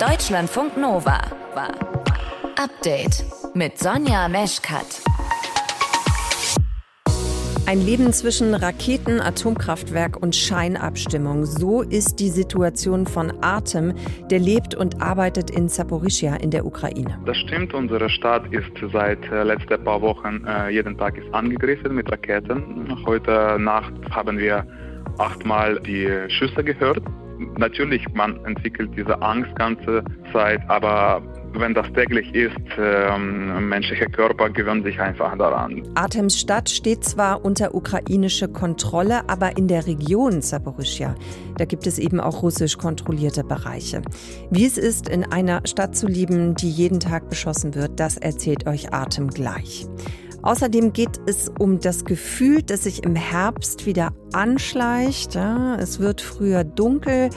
[0.00, 1.20] Deutschlandfunk Nova.
[2.56, 5.02] Update mit Sonja Meschkat.
[7.66, 11.46] Ein Leben zwischen Raketen, Atomkraftwerk und Scheinabstimmung.
[11.46, 13.92] So ist die Situation von Artem,
[14.30, 17.18] der lebt und arbeitet in Saporischia in der Ukraine.
[17.26, 21.96] Das stimmt, unsere Stadt ist seit äh, letzten paar Wochen äh, jeden Tag ist angegriffen
[21.96, 22.96] mit Raketen.
[23.04, 24.64] Heute Nacht haben wir
[25.18, 27.02] achtmal die Schüsse gehört.
[27.56, 30.02] Natürlich, man entwickelt diese Angst ganze
[30.32, 31.22] Zeit, aber
[31.54, 35.82] wenn das täglich ist, ähm, menschliche Körper gewöhnt sich einfach daran.
[35.94, 41.14] Artems Stadt steht zwar unter ukrainischer Kontrolle, aber in der Region Saporischia,
[41.56, 44.02] da gibt es eben auch russisch kontrollierte Bereiche.
[44.50, 48.66] Wie es ist, in einer Stadt zu leben, die jeden Tag beschossen wird, das erzählt
[48.66, 49.86] euch Artem gleich.
[50.42, 55.34] Außerdem geht es um das Gefühl, das sich im Herbst wieder anschleicht.
[55.34, 57.30] Ja, es wird früher dunkel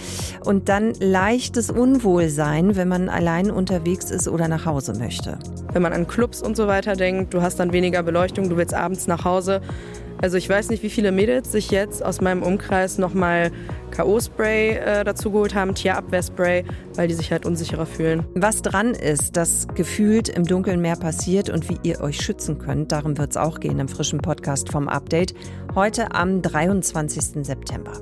[0.46, 5.40] und dann leichtes Unwohlsein, wenn man allein unterwegs ist oder nach Hause möchte.
[5.74, 8.74] Wenn man an Clubs und so weiter denkt, du hast dann weniger Beleuchtung, du willst
[8.74, 9.62] abends nach Hause.
[10.22, 13.52] Also ich weiß nicht, wie viele Mädels sich jetzt aus meinem Umkreis nochmal
[13.90, 16.64] K.O.-Spray äh, dazu geholt haben, Tierabwehrspray,
[16.96, 18.26] weil die sich halt unsicherer fühlen.
[18.36, 22.92] Was dran ist, das gefühlt im Dunkeln mehr passiert und wie ihr euch schützen könnt,
[22.92, 25.34] darum wird es auch gehen im frischen Podcast vom Update.
[25.74, 27.44] Heute am 23.
[27.44, 27.94] September.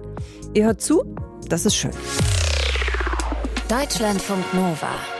[0.53, 1.03] Ihr hört zu,
[1.47, 1.91] das ist schön.
[3.69, 5.18] Deutschlandfunk Nova.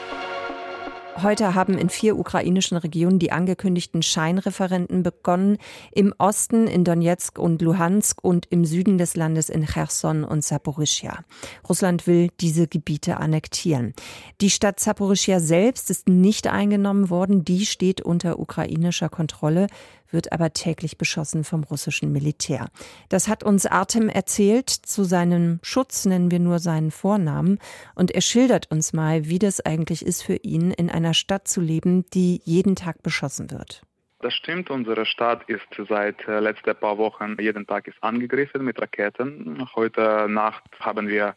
[1.22, 5.58] Heute haben in vier ukrainischen Regionen die angekündigten Scheinreferenten begonnen.
[5.92, 11.20] Im Osten in Donetsk und Luhansk und im Süden des Landes in Cherson und Saporischia.
[11.68, 13.94] Russland will diese Gebiete annektieren.
[14.40, 17.44] Die Stadt Saporischia selbst ist nicht eingenommen worden.
[17.44, 19.68] Die steht unter ukrainischer Kontrolle
[20.12, 22.70] wird aber täglich beschossen vom russischen Militär.
[23.10, 24.70] Das hat uns Artem erzählt.
[24.70, 27.60] Zu seinem Schutz nennen wir nur seinen Vornamen.
[27.96, 31.62] Und er schildert uns mal, wie das eigentlich ist für ihn, in einer Stadt zu
[31.62, 33.84] leben, die jeden Tag beschossen wird.
[34.22, 38.82] Das stimmt, unsere Stadt ist seit äh, letzten paar Wochen jeden Tag ist angegriffen mit
[38.82, 39.66] Raketen.
[39.76, 41.36] Heute Nacht haben wir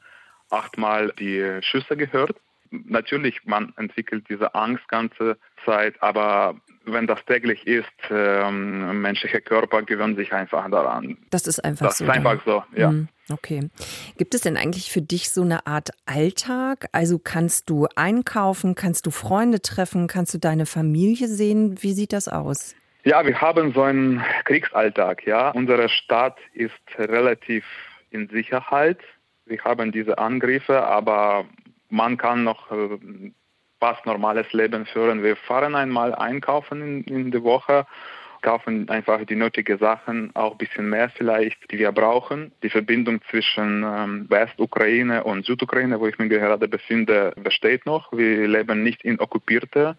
[0.50, 2.36] achtmal die Schüsse gehört.
[2.70, 9.82] Natürlich, man entwickelt diese Angst ganze Zeit, aber wenn das täglich ist, ähm, menschliche Körper
[9.82, 11.16] gewöhnen sich einfach daran.
[11.30, 12.06] Das ist einfach das so.
[12.06, 12.90] Das ist einfach so, ja.
[12.90, 13.68] Hm, okay.
[14.16, 16.86] Gibt es denn eigentlich für dich so eine Art Alltag?
[16.92, 21.82] Also kannst du einkaufen, kannst du Freunde treffen, kannst du deine Familie sehen?
[21.82, 22.74] Wie sieht das aus?
[23.04, 25.50] Ja, wir haben so einen Kriegsalltag, ja.
[25.50, 27.64] Unsere Stadt ist relativ
[28.10, 28.98] in Sicherheit.
[29.44, 31.46] Wir haben diese Angriffe, aber
[31.88, 33.32] man kann noch äh,
[33.82, 35.24] fast normales Leben führen.
[35.24, 37.84] Wir fahren einmal einkaufen in, in der Woche,
[38.40, 42.52] kaufen einfach die nötigen Sachen, auch ein bisschen mehr vielleicht, die wir brauchen.
[42.62, 48.12] Die Verbindung zwischen ähm, Westukraine und Südukraine, wo ich mich gerade befinde, besteht noch.
[48.12, 49.96] Wir leben nicht in okkupierter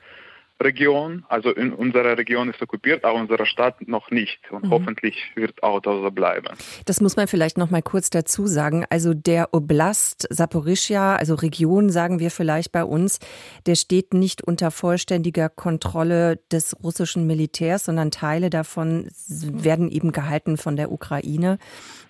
[0.62, 1.26] Region.
[1.28, 4.40] Also in unserer Region ist okkupiert, aber unsere Stadt noch nicht.
[4.52, 4.70] Und mhm.
[4.72, 6.48] hoffentlich wird auch das so bleiben.
[6.86, 8.86] Das muss man vielleicht noch mal kurz dazu sagen.
[8.90, 13.20] Also der Oblast Saporischia, also Region sagen wir vielleicht bei uns,
[13.66, 20.58] der steht nicht unter vollständiger Kontrolle des russischen Militärs, sondern Teile davon werden eben gehalten
[20.58, 21.58] von der Ukraine.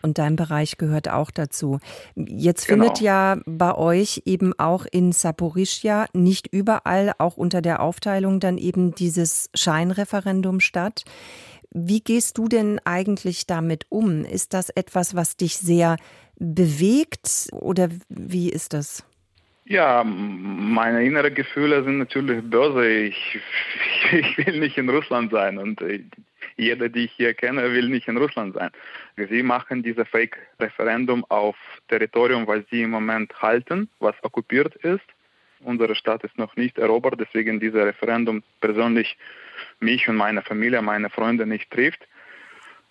[0.01, 1.79] Und dein Bereich gehört auch dazu.
[2.15, 2.83] Jetzt genau.
[2.83, 8.57] findet ja bei euch eben auch in Saporischia nicht überall, auch unter der Aufteilung dann
[8.57, 11.05] eben dieses Scheinreferendum statt.
[11.71, 14.25] Wie gehst du denn eigentlich damit um?
[14.25, 15.97] Ist das etwas, was dich sehr
[16.37, 19.03] bewegt oder wie ist das?
[19.65, 22.85] Ja, meine inneren Gefühle sind natürlich böse.
[22.87, 23.39] Ich,
[24.11, 25.81] ich will nicht in Russland sein und
[26.57, 28.69] jeder, die ich hier kenne, will nicht in Russland sein.
[29.15, 31.55] Sie machen dieses Fake-Referendum auf
[31.87, 35.05] Territorium, was sie im Moment halten, was okkupiert ist.
[35.63, 39.17] Unsere Stadt ist noch nicht erobert, deswegen dieses Referendum persönlich
[39.79, 42.07] mich und meine Familie, meine Freunde nicht trifft.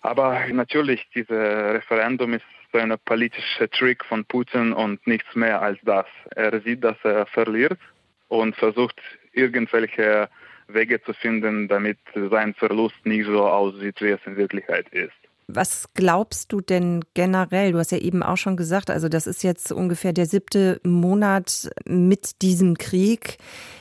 [0.01, 5.79] Aber natürlich, dieses Referendum ist so ein politischer Trick von Putin und nichts mehr als
[5.83, 6.07] das.
[6.35, 7.79] Er sieht, dass er verliert
[8.27, 8.99] und versucht
[9.31, 10.29] irgendwelche
[10.67, 15.22] Wege zu finden, damit sein Verlust nicht so aussieht, wie es in Wirklichkeit ist.
[15.47, 17.73] Was glaubst du denn generell?
[17.73, 21.69] Du hast ja eben auch schon gesagt, also das ist jetzt ungefähr der siebte Monat
[21.85, 23.37] mit diesem Krieg.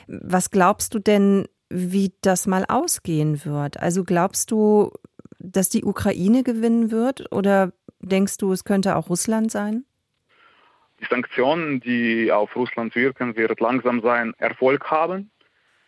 [0.08, 3.78] Was glaubst du denn, wie das mal ausgehen wird?
[3.80, 4.92] Also glaubst du,
[5.38, 9.84] dass die Ukraine gewinnen wird oder denkst du, es könnte auch Russland sein?
[11.00, 15.30] Die Sanktionen, die auf Russland wirken, wird langsam sein Erfolg haben.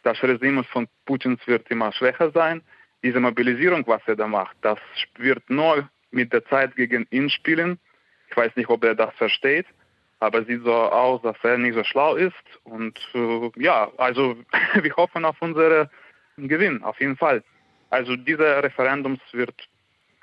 [0.03, 2.63] Das Regime von Putins wird immer schwächer sein
[3.05, 4.79] diese Mobilisierung, was er da macht, das
[5.19, 7.79] wird nur mit der Zeit gegen ihn spielen.
[8.31, 9.67] Ich weiß nicht, ob er das versteht.
[10.21, 12.33] aber sieht so aus, dass er nicht so schlau ist.
[12.65, 14.37] Und äh, ja, also
[14.83, 15.89] wir hoffen auf unseren
[16.37, 17.43] Gewinn, auf jeden Fall.
[17.91, 19.55] Also dieser Referendums wird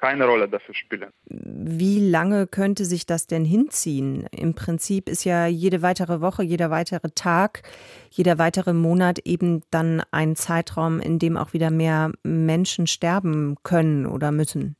[0.02, 1.12] keine Rolle dafür spielen.
[1.26, 4.28] Wie lange könnte sich das denn hinziehen?
[4.32, 7.62] Im Prinzip ist ja jede weitere Woche, jeder weitere Tag,
[8.10, 14.06] jeder weitere Monat eben dann ein Zeitraum, in dem auch wieder mehr Menschen sterben können
[14.06, 14.76] oder müssen.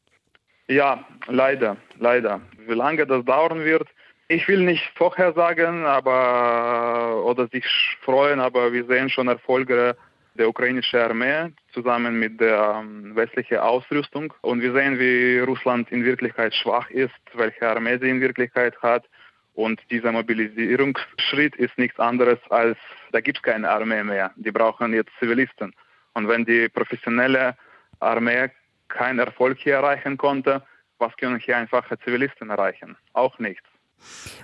[0.68, 2.42] Ja, leider, leider.
[2.68, 3.88] Wie lange das dauern wird,
[4.28, 7.66] ich will nicht vorhersagen, aber oder sich
[8.02, 9.98] freuen, aber wir sehen schon Erfolge
[10.36, 14.34] der ukrainischen Armee zusammen mit der ähm, westlichen Ausrüstung.
[14.42, 19.08] Und wir sehen, wie Russland in Wirklichkeit schwach ist, welche Armee sie in Wirklichkeit hat.
[19.54, 22.78] Und dieser Mobilisierungsschritt ist nichts anderes als,
[23.12, 24.32] da gibt es keine Armee mehr.
[24.38, 25.74] Die brauchen jetzt Zivilisten.
[26.14, 27.58] Und wenn die professionelle
[28.00, 28.50] Armee
[28.88, 30.64] keinen Erfolg hier erreichen konnte,
[31.00, 32.96] was können hier einfache Zivilisten erreichen?
[33.14, 33.71] Auch nichts.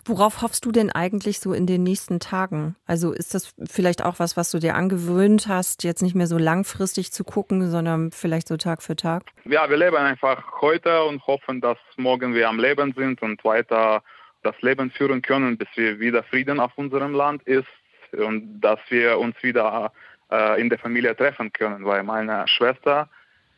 [0.05, 2.75] Worauf hoffst du denn eigentlich so in den nächsten Tagen?
[2.85, 6.37] Also ist das vielleicht auch was, was du dir angewöhnt hast, jetzt nicht mehr so
[6.37, 9.23] langfristig zu gucken, sondern vielleicht so Tag für Tag?
[9.45, 14.03] Ja, wir leben einfach heute und hoffen, dass morgen wir am Leben sind und weiter
[14.43, 17.67] das Leben führen können, bis wir wieder Frieden auf unserem Land ist
[18.11, 19.91] und dass wir uns wieder
[20.31, 23.09] äh, in der Familie treffen können, weil meine Schwester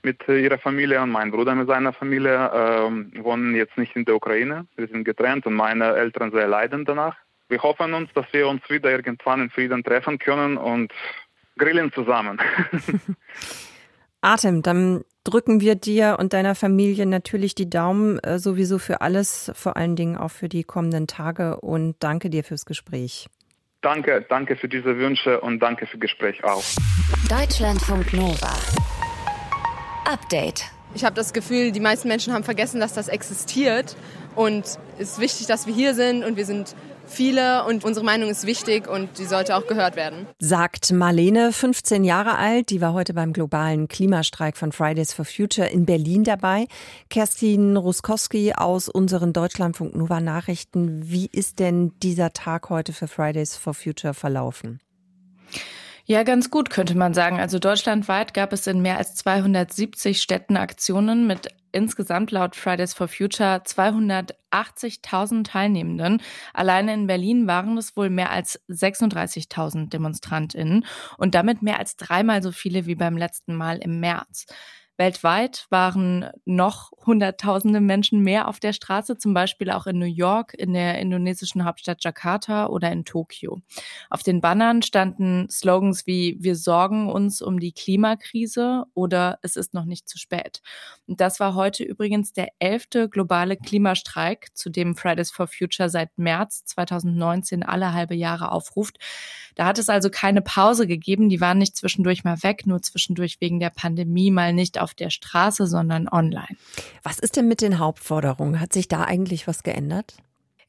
[0.03, 4.15] mit ihrer Familie und mein Bruder mit seiner Familie ähm, wohnen jetzt nicht in der
[4.15, 4.65] Ukraine.
[4.75, 7.15] Wir sind getrennt und meine Eltern sehr leiden danach.
[7.49, 10.93] Wir hoffen uns, dass wir uns wieder irgendwann in Frieden treffen können und
[11.57, 12.39] grillen zusammen.
[14.21, 19.51] Atem, dann drücken wir dir und deiner Familie natürlich die Daumen äh, sowieso für alles,
[19.55, 23.27] vor allen Dingen auch für die kommenden Tage und danke dir fürs Gespräch.
[23.81, 26.63] Danke, danke für diese Wünsche und danke für das Gespräch auch.
[27.29, 28.88] Deutschlandfunk Nova.
[30.09, 30.63] Update.
[30.95, 33.95] Ich habe das Gefühl, die meisten Menschen haben vergessen, dass das existiert.
[34.35, 34.65] Und
[34.97, 36.75] es ist wichtig, dass wir hier sind und wir sind
[37.05, 40.27] viele und unsere Meinung ist wichtig und die sollte auch gehört werden.
[40.39, 45.67] Sagt Marlene, 15 Jahre alt, die war heute beim globalen Klimastreik von Fridays for Future
[45.67, 46.65] in Berlin dabei.
[47.09, 51.01] Kerstin Ruskowski aus unseren Deutschlandfunk Nova Nachrichten.
[51.03, 54.79] Wie ist denn dieser Tag heute für Fridays for Future verlaufen?
[56.11, 57.39] Ja, ganz gut könnte man sagen.
[57.39, 63.07] Also deutschlandweit gab es in mehr als 270 Städten Aktionen mit insgesamt laut Fridays for
[63.07, 66.19] Future 280.000 Teilnehmenden.
[66.51, 70.83] Alleine in Berlin waren es wohl mehr als 36.000 Demonstrantinnen
[71.19, 74.47] und damit mehr als dreimal so viele wie beim letzten Mal im März.
[74.99, 80.53] Weltweit waren noch Hunderttausende Menschen mehr auf der Straße, zum Beispiel auch in New York,
[80.53, 83.61] in der indonesischen Hauptstadt Jakarta oder in Tokio.
[84.09, 89.73] Auf den Bannern standen Slogans wie Wir sorgen uns um die Klimakrise oder Es ist
[89.73, 90.61] noch nicht zu spät.
[91.07, 96.17] Und das war heute übrigens der elfte globale Klimastreik, zu dem Fridays for Future seit
[96.17, 98.99] März 2019 alle halbe Jahre aufruft.
[99.59, 101.27] Da hat es also keine Pause gegeben.
[101.27, 105.09] Die waren nicht zwischendurch mal weg, nur zwischendurch wegen der Pandemie mal nicht auf der
[105.09, 106.55] Straße, sondern online.
[107.03, 108.61] Was ist denn mit den Hauptforderungen?
[108.61, 110.15] Hat sich da eigentlich was geändert?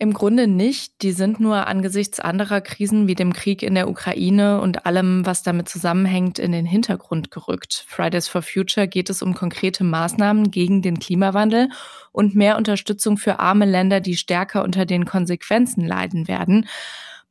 [0.00, 1.02] Im Grunde nicht.
[1.02, 5.44] Die sind nur angesichts anderer Krisen wie dem Krieg in der Ukraine und allem, was
[5.44, 7.84] damit zusammenhängt, in den Hintergrund gerückt.
[7.87, 11.69] Fridays for Future geht es um konkrete Maßnahmen gegen den Klimawandel
[12.10, 16.66] und mehr Unterstützung für arme Länder, die stärker unter den Konsequenzen leiden werden.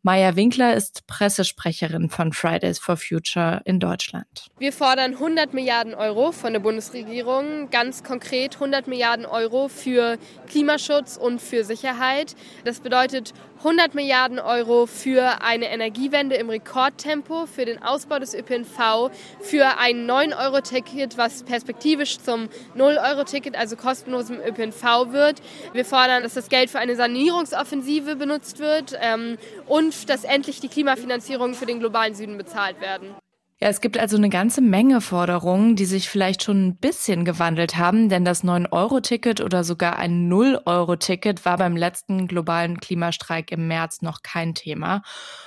[0.01, 4.47] Maya Winkler ist Pressesprecherin von Fridays for Future in Deutschland.
[4.57, 11.17] Wir fordern 100 Milliarden Euro von der Bundesregierung, ganz konkret 100 Milliarden Euro für Klimaschutz
[11.17, 12.37] und für Sicherheit.
[12.63, 19.11] Das bedeutet 100 Milliarden Euro für eine Energiewende im Rekordtempo, für den Ausbau des ÖPNV,
[19.41, 22.47] für ein 9-Euro-Ticket, was perspektivisch zum
[22.77, 25.41] 0-Euro-Ticket, also kostenlosem ÖPNV wird.
[25.73, 29.37] Wir fordern, dass das Geld für eine Sanierungsoffensive benutzt wird ähm,
[29.67, 33.13] und dass endlich die Klimafinanzierungen für den globalen Süden bezahlt werden.
[33.61, 37.75] Ja, es gibt also eine ganze Menge Forderungen, die sich vielleicht schon ein bisschen gewandelt
[37.75, 44.01] haben, denn das 9-Euro-Ticket oder sogar ein 0-Euro-Ticket war beim letzten globalen Klimastreik im März
[44.01, 45.01] noch kein Thema.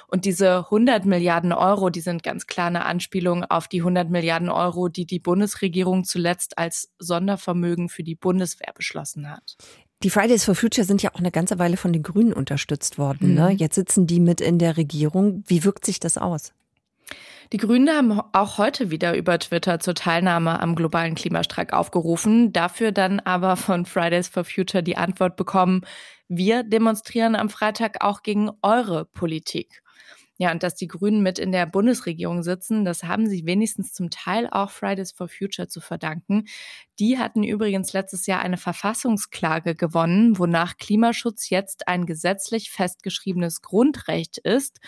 [0.08, 4.50] Und diese 100 Milliarden Euro, die sind ganz klar eine Anspielung auf die 100 Milliarden
[4.50, 9.56] Euro, die die Bundesregierung zuletzt als Sondervermögen für die Bundeswehr beschlossen hat.
[10.02, 13.32] Die Fridays for Future sind ja auch eine ganze Weile von den Grünen unterstützt worden.
[13.34, 13.52] Ne?
[13.52, 13.56] Mhm.
[13.56, 15.44] Jetzt sitzen die mit in der Regierung.
[15.46, 16.52] Wie wirkt sich das aus?
[17.52, 22.92] Die Grünen haben auch heute wieder über Twitter zur Teilnahme am globalen Klimastreik aufgerufen, dafür
[22.92, 25.82] dann aber von Fridays for Future die Antwort bekommen,
[26.28, 29.82] wir demonstrieren am Freitag auch gegen eure Politik.
[30.38, 34.08] Ja, und dass die Grünen mit in der Bundesregierung sitzen, das haben sie wenigstens zum
[34.08, 36.46] Teil auch Fridays for Future zu verdanken.
[36.98, 44.38] Die hatten übrigens letztes Jahr eine Verfassungsklage gewonnen, wonach Klimaschutz jetzt ein gesetzlich festgeschriebenes Grundrecht
[44.38, 44.80] ist.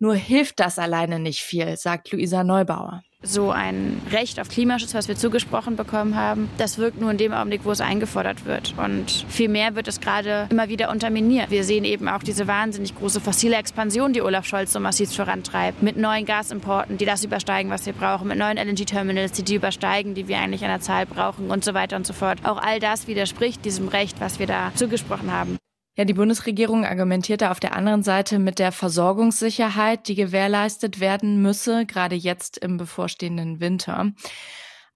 [0.00, 3.02] Nur hilft das alleine nicht viel, sagt Luisa Neubauer.
[3.20, 7.32] So ein Recht auf Klimaschutz, was wir zugesprochen bekommen haben, das wirkt nur in dem
[7.32, 8.74] Augenblick, wo es eingefordert wird.
[8.78, 11.50] Und vielmehr wird es gerade immer wieder unterminiert.
[11.50, 15.82] Wir sehen eben auch diese wahnsinnig große fossile Expansion, die Olaf Scholz so massiv vorantreibt,
[15.82, 20.14] mit neuen Gasimporten, die das übersteigen, was wir brauchen, mit neuen LNG-Terminals, die die übersteigen,
[20.14, 22.38] die wir eigentlich an der Zahl brauchen und so weiter und so fort.
[22.44, 25.58] Auch all das widerspricht diesem Recht, was wir da zugesprochen haben.
[25.98, 31.86] Ja, die Bundesregierung argumentierte auf der anderen Seite mit der Versorgungssicherheit, die gewährleistet werden müsse,
[31.86, 34.12] gerade jetzt im bevorstehenden Winter.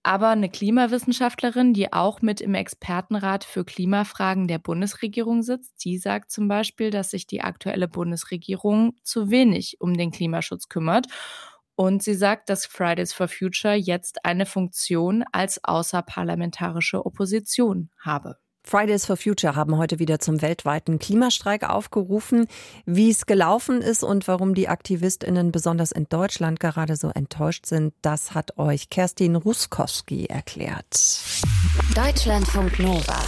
[0.04, 6.30] Aber eine Klimawissenschaftlerin, die auch mit im Expertenrat für Klimafragen der Bundesregierung sitzt, die sagt
[6.30, 11.09] zum Beispiel, dass sich die aktuelle Bundesregierung zu wenig um den Klimaschutz kümmert.
[11.75, 18.37] Und sie sagt, dass Fridays for Future jetzt eine Funktion als außerparlamentarische Opposition habe.
[18.64, 22.47] Fridays for Future haben heute wieder zum weltweiten Klimastreik aufgerufen.
[22.87, 27.95] Wie es gelaufen ist und warum die AktivistInnen besonders in Deutschland gerade so enttäuscht sind,
[28.02, 30.99] das hat euch Kerstin Ruskowski erklärt.
[31.95, 33.21] Deutschlandfunk Nova.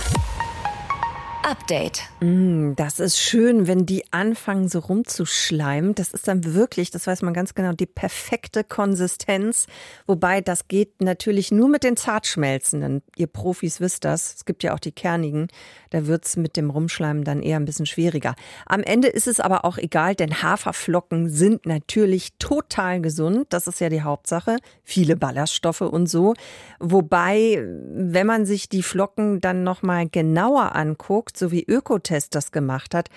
[1.45, 2.01] Update.
[2.21, 5.95] Mm, das ist schön, wenn die anfangen so rumzuschleimen.
[5.95, 9.67] Das ist dann wirklich, das weiß man ganz genau, die perfekte Konsistenz.
[10.07, 13.03] Wobei das geht natürlich nur mit den Zartschmelzenden.
[13.17, 14.37] Ihr Profis wisst das.
[14.37, 15.49] Es gibt ja auch die kernigen.
[15.91, 18.35] Da wird's mit dem Rumschleimen dann eher ein bisschen schwieriger.
[18.65, 23.49] Am Ende ist es aber auch egal, denn Haferflocken sind natürlich total gesund.
[23.51, 24.57] Das ist ja die Hauptsache.
[24.83, 26.33] Viele Ballaststoffe und so.
[26.81, 32.95] Wobei, wenn man sich die Flocken dann nochmal genauer anguckt, so wie Ökotest das gemacht
[32.95, 33.09] hat,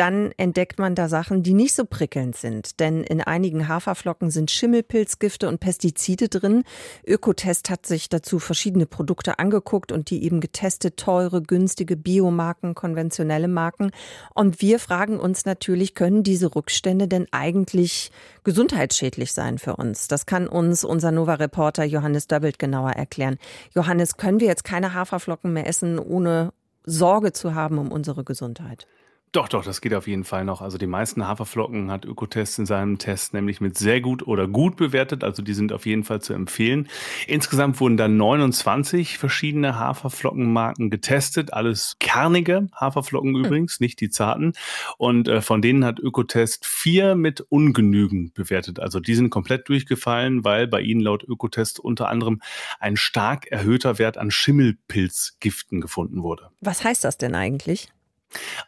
[0.00, 2.80] dann entdeckt man da Sachen, die nicht so prickelnd sind.
[2.80, 6.62] Denn in einigen Haferflocken sind Schimmelpilzgifte und Pestizide drin.
[7.06, 13.48] Ökotest hat sich dazu verschiedene Produkte angeguckt und die eben getestet, teure, günstige Biomarken, konventionelle
[13.48, 13.90] Marken.
[14.34, 18.10] Und wir fragen uns natürlich, können diese Rückstände denn eigentlich
[18.44, 20.08] gesundheitsschädlich sein für uns?
[20.08, 23.36] Das kann uns unser Nova-Reporter Johannes Döbbelt genauer erklären.
[23.74, 26.52] Johannes, können wir jetzt keine Haferflocken mehr essen, ohne
[26.84, 28.86] Sorge zu haben um unsere Gesundheit.
[29.32, 30.60] Doch, doch, das geht auf jeden Fall noch.
[30.60, 34.74] Also die meisten Haferflocken hat Ökotest in seinem Test nämlich mit sehr gut oder gut
[34.74, 35.22] bewertet.
[35.22, 36.88] Also die sind auf jeden Fall zu empfehlen.
[37.28, 41.52] Insgesamt wurden dann 29 verschiedene Haferflockenmarken getestet.
[41.52, 43.44] Alles kernige Haferflocken hm.
[43.44, 44.54] übrigens, nicht die zarten.
[44.98, 48.80] Und äh, von denen hat Ökotest vier mit ungenügend bewertet.
[48.80, 52.40] Also die sind komplett durchgefallen, weil bei ihnen laut Ökotest unter anderem
[52.80, 56.50] ein stark erhöhter Wert an Schimmelpilzgiften gefunden wurde.
[56.60, 57.92] Was heißt das denn eigentlich?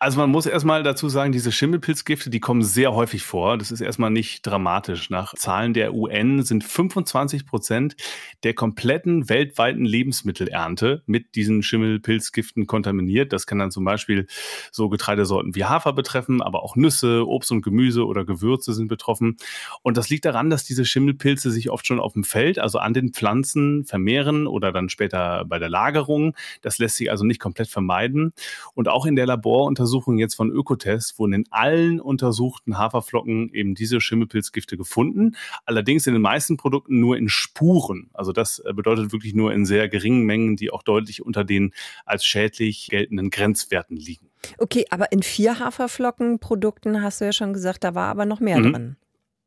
[0.01, 3.57] Also man muss erstmal dazu sagen, diese Schimmelpilzgifte, die kommen sehr häufig vor.
[3.59, 5.11] Das ist erstmal nicht dramatisch.
[5.11, 7.97] Nach Zahlen der UN sind 25 Prozent
[8.43, 13.33] der kompletten weltweiten Lebensmittelernte mit diesen Schimmelpilzgiften kontaminiert.
[13.33, 14.27] Das kann dann zum Beispiel
[14.73, 19.37] so Getreidesorten wie Hafer betreffen, aber auch Nüsse, Obst und Gemüse oder Gewürze sind betroffen.
[19.83, 22.95] Und das liegt daran, dass diese Schimmelpilze sich oft schon auf dem Feld, also an
[22.95, 26.35] den Pflanzen vermehren oder dann später bei der Lagerung.
[26.63, 28.33] Das lässt sich also nicht komplett vermeiden.
[28.75, 33.75] Und auch in der Labor Laboruntersuchung jetzt von Ökotest wurden in allen untersuchten Haferflocken eben
[33.75, 35.37] diese Schimmelpilzgifte gefunden.
[35.67, 38.09] Allerdings in den meisten Produkten nur in Spuren.
[38.15, 41.75] Also das äh, bedeutet wirklich nur in sehr geringen Mengen, die auch deutlich unter den
[42.07, 44.31] als schädlich geltenden Grenzwerten liegen.
[44.57, 48.59] Okay, aber in vier Haferflockenprodukten hast du ja schon gesagt, da war aber noch mehr
[48.59, 48.73] mhm.
[48.73, 48.97] drin.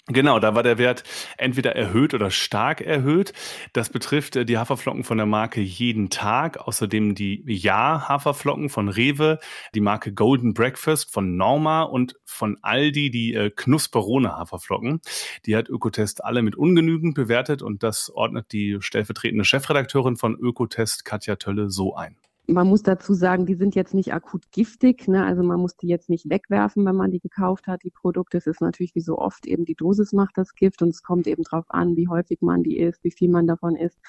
[0.07, 1.03] Genau, da war der Wert
[1.35, 3.33] entweder erhöht oder stark erhöht.
[3.73, 9.39] Das betrifft äh, die Haferflocken von der Marke Jeden Tag, außerdem die Ja-Haferflocken von Rewe,
[9.73, 15.01] die Marke Golden Breakfast von Norma und von Aldi die äh, Knusperone Haferflocken.
[15.47, 21.03] Die hat Ökotest alle mit ungenügend bewertet und das ordnet die stellvertretende Chefredakteurin von Ökotest
[21.03, 22.15] Katja Tölle so ein.
[22.47, 25.07] Man muss dazu sagen, die sind jetzt nicht akut giftig.
[25.07, 25.25] Ne?
[25.25, 28.37] Also man muss die jetzt nicht wegwerfen, wenn man die gekauft hat, die Produkte.
[28.37, 31.27] Es ist natürlich wie so oft eben die Dosis macht das Gift und es kommt
[31.27, 33.99] eben drauf an, wie häufig man die isst, wie viel man davon isst.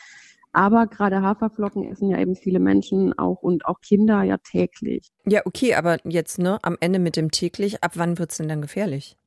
[0.53, 5.13] Aber gerade Haferflocken essen ja eben viele Menschen auch und auch Kinder ja täglich.
[5.27, 8.63] Ja, okay, aber jetzt ne, am Ende mit dem täglich, ab wann wird's denn dann
[8.63, 9.19] gefährlich?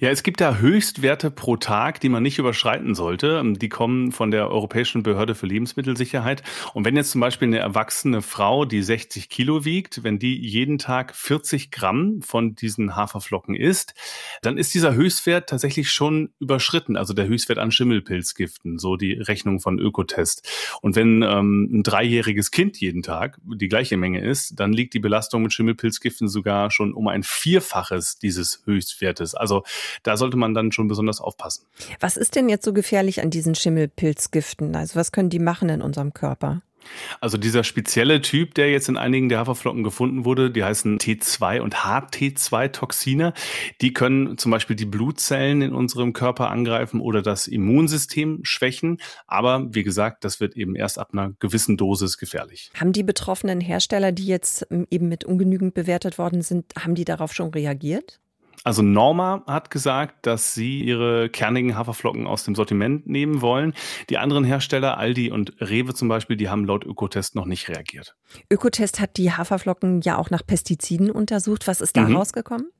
[0.00, 3.42] Ja, es gibt da Höchstwerte pro Tag, die man nicht überschreiten sollte.
[3.44, 6.42] Die kommen von der Europäischen Behörde für Lebensmittelsicherheit.
[6.72, 10.78] Und wenn jetzt zum Beispiel eine erwachsene Frau, die 60 Kilo wiegt, wenn die jeden
[10.78, 13.94] Tag 40 Gramm von diesen Haferflocken isst,
[14.40, 16.96] dann ist dieser Höchstwert tatsächlich schon überschritten.
[16.96, 20.48] Also der Höchstwert an Schimmelpilzgiften, so die Rechnung von Ökotest.
[20.80, 24.98] Und wenn ähm, ein dreijähriges Kind jeden Tag die gleiche Menge isst, dann liegt die
[24.98, 29.34] Belastung mit Schimmelpilzgiften sogar schon um ein Vierfaches dieses Höchstwertes.
[29.34, 29.64] Also Also
[30.04, 31.66] da sollte man dann schon besonders aufpassen.
[31.98, 34.76] Was ist denn jetzt so gefährlich an diesen Schimmelpilzgiften?
[34.76, 36.62] Also was können die machen in unserem Körper?
[37.20, 41.60] Also dieser spezielle Typ, der jetzt in einigen der Haferflocken gefunden wurde, die heißen T2
[41.60, 43.34] und HT2-Toxine.
[43.82, 48.98] Die können zum Beispiel die Blutzellen in unserem Körper angreifen oder das Immunsystem schwächen.
[49.26, 52.70] Aber wie gesagt, das wird eben erst ab einer gewissen Dosis gefährlich.
[52.78, 57.04] Haben die betroffenen Hersteller, die jetzt ähm, eben mit ungenügend bewertet worden sind, haben die
[57.04, 58.20] darauf schon reagiert?
[58.62, 63.72] Also Norma hat gesagt, dass sie ihre kernigen Haferflocken aus dem Sortiment nehmen wollen.
[64.10, 68.16] Die anderen Hersteller, Aldi und Rewe zum Beispiel, die haben laut Ökotest noch nicht reagiert.
[68.50, 71.66] Ökotest hat die Haferflocken ja auch nach Pestiziden untersucht.
[71.66, 72.16] Was ist da mhm.
[72.16, 72.70] rausgekommen?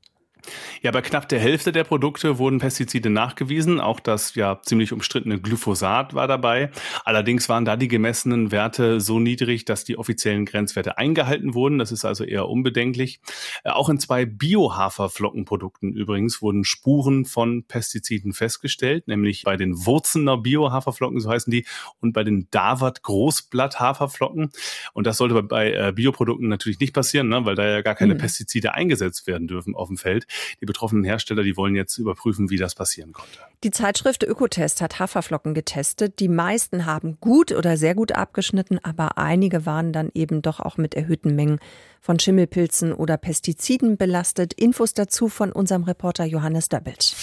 [0.81, 3.79] Ja, bei knapp der Hälfte der Produkte wurden Pestizide nachgewiesen.
[3.79, 6.71] Auch das ja ziemlich umstrittene Glyphosat war dabei.
[7.05, 11.77] Allerdings waren da die gemessenen Werte so niedrig, dass die offiziellen Grenzwerte eingehalten wurden.
[11.77, 13.21] Das ist also eher unbedenklich.
[13.63, 20.37] Äh, auch in zwei Bio-Haferflockenprodukten übrigens wurden Spuren von Pestiziden festgestellt, nämlich bei den Wurzener
[20.37, 21.65] Bio-Haferflocken, so heißen die,
[21.99, 24.51] und bei den Davat Großblatt-Haferflocken.
[24.93, 28.15] Und das sollte bei äh, Bioprodukten natürlich nicht passieren, ne, weil da ja gar keine
[28.15, 28.19] mhm.
[28.19, 30.27] Pestizide eingesetzt werden dürfen auf dem Feld.
[30.61, 33.39] Die betroffenen Hersteller, die wollen jetzt überprüfen, wie das passieren konnte.
[33.63, 36.19] Die Zeitschrift Ökotest hat Haferflocken getestet.
[36.19, 40.77] Die meisten haben gut oder sehr gut abgeschnitten, aber einige waren dann eben doch auch
[40.77, 41.59] mit erhöhten Mengen
[41.99, 44.53] von Schimmelpilzen oder Pestiziden belastet.
[44.53, 47.15] Infos dazu von unserem Reporter Johannes Döbbelt.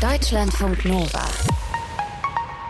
[0.00, 1.24] Deutschlandfunk Nova.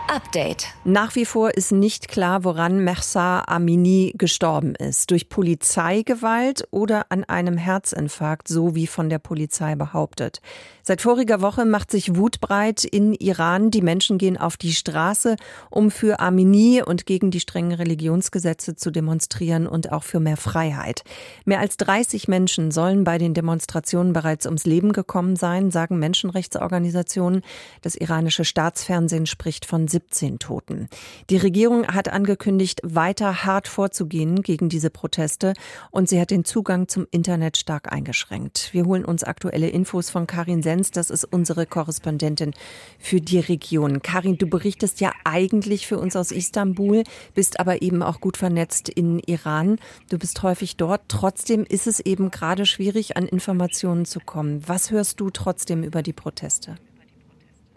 [0.07, 0.67] Update.
[0.83, 5.09] Nach wie vor ist nicht klar, woran Mersa Amini gestorben ist.
[5.09, 10.41] Durch Polizeigewalt oder an einem Herzinfarkt, so wie von der Polizei behauptet.
[10.83, 13.71] Seit voriger Woche macht sich Wut breit in Iran.
[13.71, 15.35] Die Menschen gehen auf die Straße,
[15.71, 21.03] um für Amini und gegen die strengen Religionsgesetze zu demonstrieren und auch für mehr Freiheit.
[21.45, 27.41] Mehr als 30 Menschen sollen bei den Demonstrationen bereits ums Leben gekommen sein, sagen Menschenrechtsorganisationen.
[27.81, 30.87] Das iranische Staatsfernsehen spricht von 17 Toten.
[31.31, 35.53] Die Regierung hat angekündigt, weiter hart vorzugehen gegen diese Proteste
[35.89, 38.69] und sie hat den Zugang zum Internet stark eingeschränkt.
[38.71, 42.53] Wir holen uns aktuelle Infos von Karin Sen Lenz, das ist unsere Korrespondentin
[42.99, 44.01] für die Region.
[44.01, 48.89] Karin, du berichtest ja eigentlich für uns aus Istanbul, bist aber eben auch gut vernetzt
[48.89, 49.79] in Iran.
[50.09, 51.03] Du bist häufig dort.
[51.07, 54.67] Trotzdem ist es eben gerade schwierig, an Informationen zu kommen.
[54.67, 56.75] Was hörst du trotzdem über die Proteste?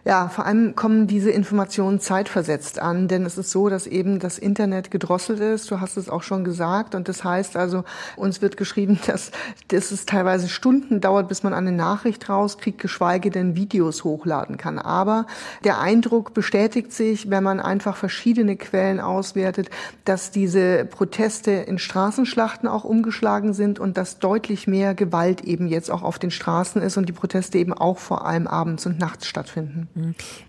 [0.05, 4.39] Ja, vor allem kommen diese Informationen zeitversetzt an, denn es ist so, dass eben das
[4.39, 5.69] Internet gedrosselt ist.
[5.69, 6.95] Du hast es auch schon gesagt.
[6.95, 7.83] Und das heißt also,
[8.15, 9.31] uns wird geschrieben, dass,
[9.67, 14.79] dass es teilweise Stunden dauert, bis man eine Nachricht rauskriegt, geschweige denn Videos hochladen kann.
[14.79, 15.25] Aber
[15.65, 19.69] der Eindruck bestätigt sich, wenn man einfach verschiedene Quellen auswertet,
[20.05, 25.91] dass diese Proteste in Straßenschlachten auch umgeschlagen sind und dass deutlich mehr Gewalt eben jetzt
[25.91, 29.27] auch auf den Straßen ist und die Proteste eben auch vor allem abends und nachts
[29.27, 29.88] stattfinden.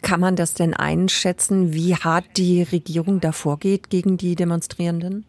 [0.03, 5.25] Kann man das denn einschätzen, wie hart die Regierung da vorgeht gegen die Demonstrierenden?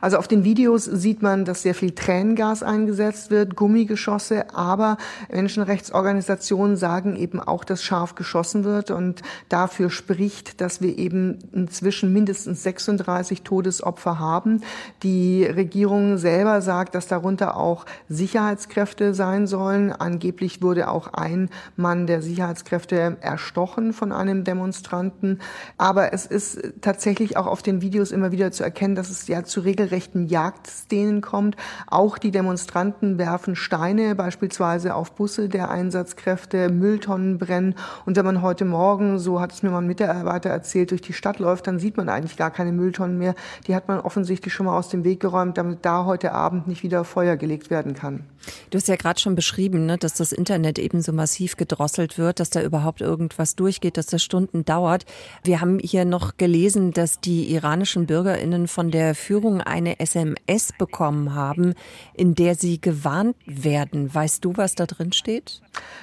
[0.00, 4.96] Also auf den Videos sieht man, dass sehr viel Tränengas eingesetzt wird, Gummigeschosse, aber
[5.30, 12.12] Menschenrechtsorganisationen sagen eben auch, dass scharf geschossen wird und dafür spricht, dass wir eben inzwischen
[12.12, 14.62] mindestens 36 Todesopfer haben.
[15.02, 19.92] Die Regierung selber sagt, dass darunter auch Sicherheitskräfte sein sollen.
[19.92, 25.40] Angeblich wurde auch ein Mann der Sicherheitskräfte erstochen von einem Demonstranten.
[25.78, 29.44] Aber es ist tatsächlich auch auf den Videos immer wieder zu erkennen, dass es ja
[29.44, 31.56] zu regelrechten Jagdszenen kommt.
[31.86, 37.74] Auch die Demonstranten werfen Steine beispielsweise auf Busse der Einsatzkräfte, Mülltonnen brennen.
[38.04, 41.12] Und wenn man heute Morgen, so hat es mir mal ein Mitarbeiter erzählt, durch die
[41.12, 43.34] Stadt läuft, dann sieht man eigentlich gar keine Mülltonnen mehr.
[43.66, 46.82] Die hat man offensichtlich schon mal aus dem Weg geräumt, damit da heute Abend nicht
[46.82, 48.24] wieder Feuer gelegt werden kann.
[48.70, 52.40] Du hast ja gerade schon beschrieben, ne, dass das Internet eben so massiv gedrosselt wird,
[52.40, 55.04] dass da überhaupt irgendwas durchgeht, dass das Stunden dauert.
[55.42, 61.34] Wir haben hier noch gelesen, dass die iranischen Bürgerinnen von der Führung eine SMS bekommen
[61.34, 61.74] haben,
[62.14, 64.12] in der sie gewarnt werden.
[64.12, 65.60] Weißt du, was da drin steht?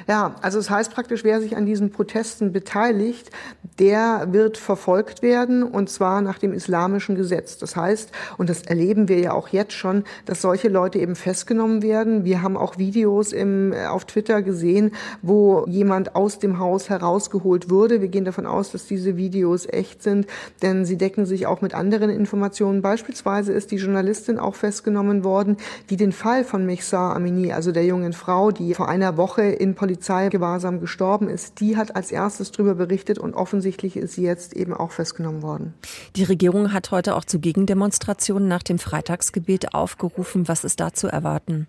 [0.08, 3.32] Ja, also es heißt praktisch, wer sich an diesen Protesten beteiligt,
[3.80, 7.58] der wird verfolgt werden und zwar nach dem islamischen Gesetz.
[7.58, 11.82] Das heißt, und das erleben wir ja auch jetzt schon, dass solche Leute eben festgenommen
[11.82, 12.24] werden.
[12.26, 17.72] Wir haben auch Videos im, äh, auf Twitter gesehen, wo jemand aus dem Haus herausgeholt
[17.72, 18.02] wurde.
[18.02, 20.28] Wir gehen davon aus, dass diese Videos echt sind,
[20.62, 22.82] denn sie decken sich auch mit anderen Informationen.
[22.82, 25.58] Beispielsweise ist die Journalistin auch festgenommen worden,
[25.90, 29.76] die den Fall von Mehsa Amini, also der jungen Frau, die vor einer Woche in
[29.76, 34.74] Polizeigewahrsam gestorben ist, die hat als erstes darüber berichtet und offensichtlich ist sie jetzt eben
[34.74, 35.74] auch festgenommen worden.
[36.16, 40.48] Die Regierung hat heute auch zu Gegendemonstrationen nach dem Freitagsgebet aufgerufen.
[40.48, 41.68] Was ist da zu erwarten?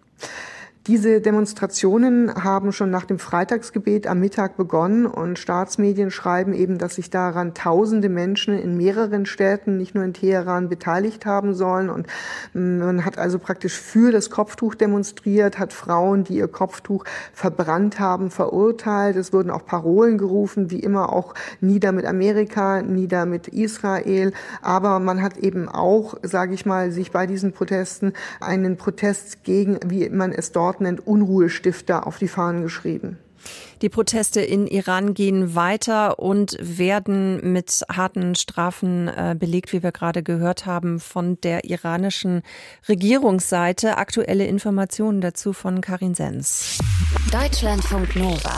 [0.87, 6.97] Diese Demonstrationen haben schon nach dem Freitagsgebet am Mittag begonnen und Staatsmedien schreiben eben, dass
[6.97, 11.89] sich daran tausende Menschen in mehreren Städten, nicht nur in Teheran, beteiligt haben sollen.
[11.89, 12.07] Und
[12.53, 17.99] mm, man hat also praktisch für das Kopftuch demonstriert, hat Frauen, die ihr Kopftuch verbrannt
[17.99, 19.17] haben, verurteilt.
[19.17, 24.35] Es wurden auch Parolen gerufen, wie immer auch nieder mit Amerika, nieder mit Israel.
[24.61, 29.79] Aber man hat eben auch, sage ich mal, sich bei diesen Protesten einen Protest gegen,
[29.87, 33.19] wie man es dort Nennt, Unruhestifter auf die Fahnen geschrieben.
[33.83, 39.93] Die Proteste in Iran gehen weiter und werden mit harten Strafen äh, belegt, wie wir
[39.93, 42.43] gerade gehört haben, von der iranischen
[42.89, 43.99] Regierungsseite.
[43.99, 46.79] Aktuelle Informationen dazu von Karin Sens.
[47.31, 48.57] Deutschlandfunk Nova.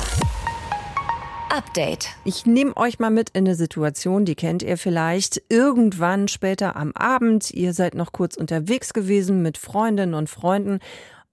[1.49, 2.09] Update.
[2.25, 5.43] Ich nehme euch mal mit in eine Situation, die kennt ihr vielleicht.
[5.49, 10.81] Irgendwann später am Abend, ihr seid noch kurz unterwegs gewesen mit Freundinnen und Freunden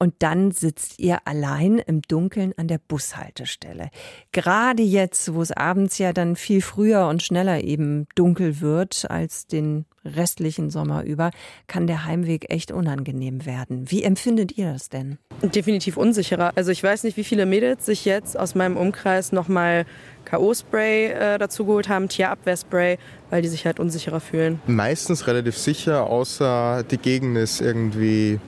[0.04, 3.90] und dann sitzt ihr allein im Dunkeln an der Bushaltestelle.
[4.34, 9.48] Gerade jetzt, wo es abends ja dann viel früher und schneller eben dunkel wird als
[9.48, 11.32] den restlichen Sommer über,
[11.68, 13.90] kann der Heimweg echt unangenehm werden.
[13.90, 15.20] Wie empfindet ihr das denn?
[15.42, 16.52] Definitiv unsicherer.
[16.56, 19.86] Also ich weiß nicht, wie viele Mädels sich jetzt aus meinem Umkreis nochmal
[20.26, 22.98] K.O.-Spray äh, dazu geholt haben, Tierabwehrspray,
[23.30, 24.62] weil die sich halt unsicherer fühlen.
[24.68, 28.42] Meistens relativ sicher, außer die Gegend ist irgendwie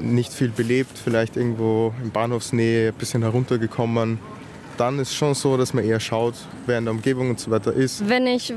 [0.00, 4.18] nicht viel belebt, vielleicht irgendwo in Bahnhofsnähe ein bisschen heruntergekommen.
[4.76, 6.34] Dann ist schon so, dass man eher schaut,
[6.66, 8.08] wer in der Umgebung und so weiter ist.
[8.08, 8.54] Wenn ich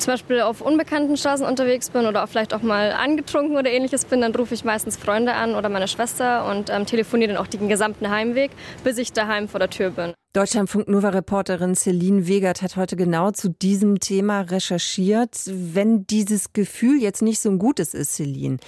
[0.00, 4.04] zum Beispiel auf unbekannten Straßen unterwegs bin oder auch vielleicht auch mal angetrunken oder ähnliches
[4.04, 7.46] bin, dann rufe ich meistens Freunde an oder meine Schwester und ähm, telefoniere dann auch
[7.46, 8.50] den gesamten Heimweg,
[8.82, 10.14] bis ich daheim vor der Tür bin.
[10.32, 15.36] Deutschlandfunk Nova Reporterin Celine Wegert hat heute genau zu diesem Thema recherchiert.
[15.46, 18.58] Wenn dieses Gefühl jetzt nicht so ein gutes ist, Celine,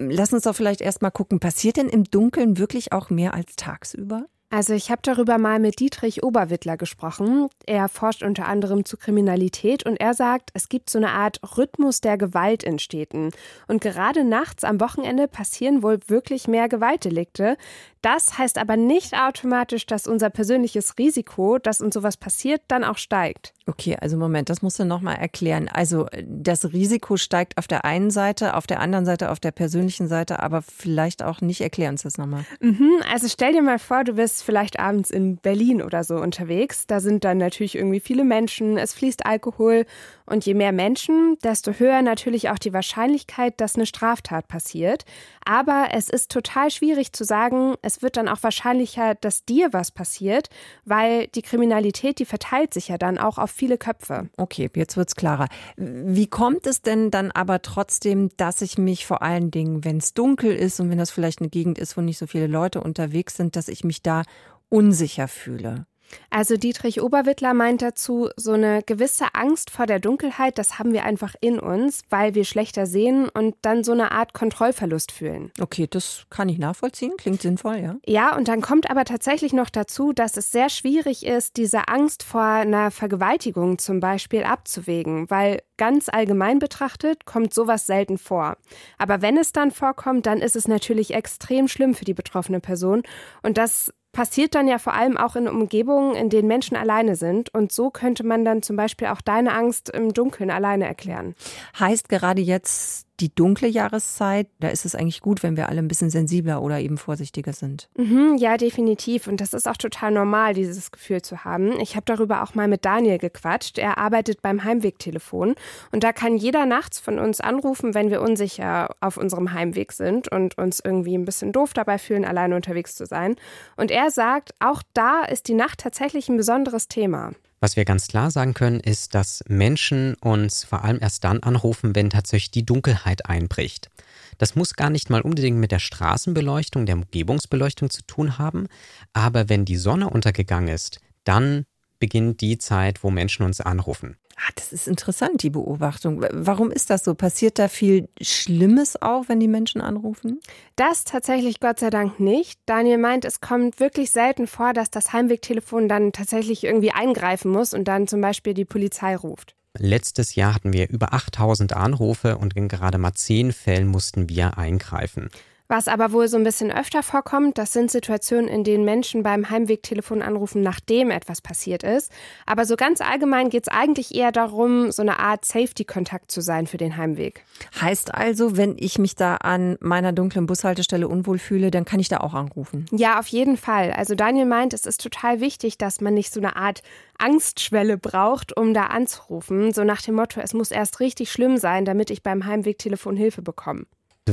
[0.00, 3.56] Lass uns doch vielleicht erst mal gucken, passiert denn im Dunkeln wirklich auch mehr als
[3.56, 4.26] tagsüber?
[4.50, 7.48] Also ich habe darüber mal mit Dietrich Oberwittler gesprochen.
[7.66, 12.00] Er forscht unter anderem zu Kriminalität und er sagt, es gibt so eine Art Rhythmus
[12.00, 13.30] der Gewalt in Städten.
[13.66, 17.58] Und gerade nachts am Wochenende passieren wohl wirklich mehr Gewaltdelikte.
[18.02, 22.98] Das heißt aber nicht automatisch, dass unser persönliches Risiko, dass uns sowas passiert, dann auch
[22.98, 23.54] steigt.
[23.66, 25.68] Okay, also Moment, das musst du nochmal erklären.
[25.70, 30.08] Also das Risiko steigt auf der einen Seite, auf der anderen Seite, auf der persönlichen
[30.08, 31.60] Seite, aber vielleicht auch nicht.
[31.60, 32.46] Erklär uns das nochmal.
[32.60, 36.86] Mhm, also stell dir mal vor, du bist vielleicht abends in Berlin oder so unterwegs.
[36.86, 39.84] Da sind dann natürlich irgendwie viele Menschen, es fließt Alkohol
[40.24, 45.04] und je mehr Menschen, desto höher natürlich auch die Wahrscheinlichkeit, dass eine Straftat passiert.
[45.44, 49.90] Aber es ist total schwierig zu sagen, es wird dann auch wahrscheinlicher, dass dir was
[49.90, 50.50] passiert,
[50.84, 54.28] weil die Kriminalität, die verteilt sich ja dann auch auf viele Köpfe.
[54.36, 55.48] Okay, jetzt wird's klarer.
[55.76, 60.12] Wie kommt es denn dann aber trotzdem, dass ich mich vor allen Dingen, wenn es
[60.12, 63.36] dunkel ist und wenn das vielleicht eine Gegend ist, wo nicht so viele Leute unterwegs
[63.36, 64.22] sind, dass ich mich da
[64.68, 65.86] unsicher fühle?
[66.30, 71.04] Also Dietrich Oberwittler meint dazu, so eine gewisse Angst vor der Dunkelheit, das haben wir
[71.04, 75.50] einfach in uns, weil wir schlechter sehen und dann so eine Art Kontrollverlust fühlen.
[75.60, 77.96] Okay, das kann ich nachvollziehen, klingt sinnvoll, ja.
[78.06, 82.22] Ja, und dann kommt aber tatsächlich noch dazu, dass es sehr schwierig ist, diese Angst
[82.22, 88.56] vor einer Vergewaltigung zum Beispiel abzuwägen, weil ganz allgemein betrachtet kommt sowas selten vor.
[88.98, 93.02] Aber wenn es dann vorkommt, dann ist es natürlich extrem schlimm für die betroffene Person
[93.42, 97.54] und das passiert dann ja vor allem auch in Umgebungen, in denen Menschen alleine sind.
[97.54, 101.36] Und so könnte man dann zum Beispiel auch deine Angst im Dunkeln alleine erklären.
[101.78, 105.88] Heißt gerade jetzt die dunkle Jahreszeit, da ist es eigentlich gut, wenn wir alle ein
[105.88, 107.88] bisschen sensibler oder eben vorsichtiger sind.
[107.96, 109.26] Mhm, ja, definitiv.
[109.26, 111.80] Und das ist auch total normal, dieses Gefühl zu haben.
[111.80, 113.78] Ich habe darüber auch mal mit Daniel gequatscht.
[113.78, 115.54] Er arbeitet beim Heimwegtelefon.
[115.90, 120.30] Und da kann jeder nachts von uns anrufen, wenn wir unsicher auf unserem Heimweg sind
[120.30, 123.36] und uns irgendwie ein bisschen doof dabei fühlen, alleine unterwegs zu sein.
[123.76, 127.32] Und er sagt, auch da ist die Nacht tatsächlich ein besonderes Thema.
[127.60, 131.94] Was wir ganz klar sagen können, ist, dass Menschen uns vor allem erst dann anrufen,
[131.94, 133.90] wenn tatsächlich die Dunkelheit einbricht.
[134.38, 138.68] Das muss gar nicht mal unbedingt mit der Straßenbeleuchtung, der Umgebungsbeleuchtung zu tun haben,
[139.12, 141.64] aber wenn die Sonne untergegangen ist, dann
[141.98, 144.16] beginnt die Zeit, wo Menschen uns anrufen.
[144.40, 146.24] Ah, das ist interessant, die Beobachtung.
[146.32, 147.14] Warum ist das so?
[147.14, 150.38] Passiert da viel Schlimmes auch, wenn die Menschen anrufen?
[150.76, 152.60] Das tatsächlich Gott sei Dank nicht.
[152.64, 157.74] Daniel meint, es kommt wirklich selten vor, dass das Heimwegtelefon dann tatsächlich irgendwie eingreifen muss
[157.74, 159.56] und dann zum Beispiel die Polizei ruft.
[159.76, 164.56] Letztes Jahr hatten wir über 8000 Anrufe und in gerade mal zehn Fällen mussten wir
[164.56, 165.30] eingreifen.
[165.70, 169.50] Was aber wohl so ein bisschen öfter vorkommt, das sind Situationen, in denen Menschen beim
[169.50, 172.10] Heimwegtelefon anrufen, nachdem etwas passiert ist.
[172.46, 176.66] Aber so ganz allgemein geht es eigentlich eher darum, so eine Art Safety-Kontakt zu sein
[176.66, 177.44] für den Heimweg.
[177.78, 182.08] Heißt also, wenn ich mich da an meiner dunklen Bushaltestelle unwohl fühle, dann kann ich
[182.08, 182.86] da auch anrufen?
[182.90, 183.92] Ja, auf jeden Fall.
[183.92, 186.82] Also Daniel meint, es ist total wichtig, dass man nicht so eine Art
[187.18, 189.74] Angstschwelle braucht, um da anzurufen.
[189.74, 193.42] So nach dem Motto, es muss erst richtig schlimm sein, damit ich beim Heimwegtelefon Hilfe
[193.42, 193.84] bekomme.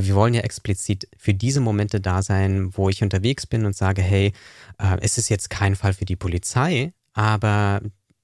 [0.04, 4.02] Wir wollen ja explizit für diese Momente da sein, wo ich unterwegs bin und sage,
[4.02, 4.32] hey,
[4.78, 7.80] äh, es ist jetzt kein Fall für die Polizei, aber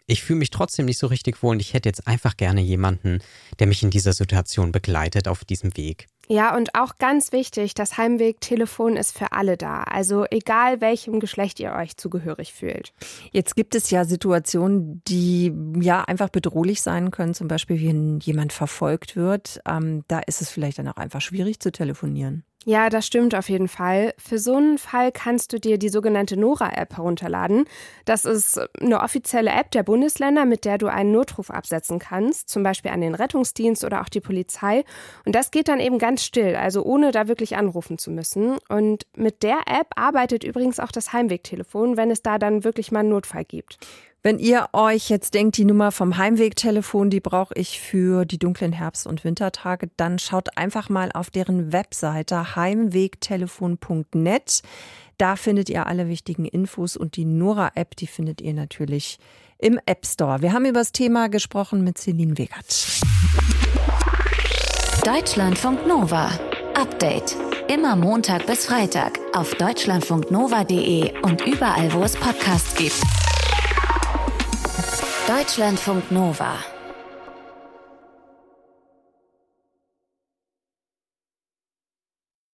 [0.07, 3.21] ich fühle mich trotzdem nicht so richtig wohl und ich hätte jetzt einfach gerne jemanden,
[3.59, 6.07] der mich in dieser Situation begleitet auf diesem Weg.
[6.33, 9.83] Ja, und auch ganz wichtig, das Heimwegtelefon ist für alle da.
[9.83, 12.95] Also egal welchem Geschlecht ihr euch zugehörig fühlt.
[13.33, 17.35] Jetzt gibt es ja Situationen, die ja einfach bedrohlich sein können.
[17.35, 19.61] Zum Beispiel, wenn jemand verfolgt wird.
[19.69, 22.45] Ähm, da ist es vielleicht dann auch einfach schwierig zu telefonieren.
[22.65, 24.15] Ja, das stimmt auf jeden Fall.
[24.19, 27.65] Für so einen Fall kannst du dir die sogenannte Nora-App herunterladen.
[28.05, 32.63] Das ist eine offizielle App der Bundesländer, mit der du einen Notruf absetzen kannst, zum
[32.63, 34.85] Beispiel an den Rettungsdienst oder auch die Polizei.
[35.25, 38.59] Und das geht dann eben ganz still, also ohne da wirklich anrufen zu müssen.
[38.69, 43.01] Und mit der App arbeitet übrigens auch das Heimwegtelefon, wenn es da dann wirklich mal
[43.01, 43.79] einen Notfall gibt.
[44.25, 48.73] Wenn ihr euch jetzt denkt, die Nummer vom Heimwegtelefon, die brauche ich für die dunklen
[48.73, 54.63] Herbst- und Wintertage, dann schaut einfach mal auf deren Webseite heimwegtelefon.net.
[55.19, 59.19] Da findet ihr alle wichtigen Infos und die Nora-App, die findet ihr natürlich
[59.59, 60.41] im App Store.
[60.41, 63.03] Wir haben über das Thema gesprochen mit Celine Wegert.
[65.05, 66.31] Deutschlandfunk Nova.
[66.75, 67.35] Update.
[67.69, 73.03] Immer Montag bis Freitag auf deutschlandfunknova.de und überall, wo es Podcasts gibt.
[75.27, 76.72] Deutschlandfunk Nova